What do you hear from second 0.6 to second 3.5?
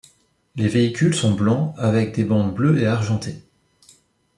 véhicules sont blancs avec des bandes bleues et argentées.